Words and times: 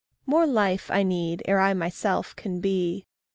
More 0.25 0.47
life 0.47 0.89
I 0.89 1.03
need 1.03 1.43
ere 1.45 1.59
I 1.59 1.75
myself 1.75 2.35
can 2.35 2.59
be. 2.59 3.05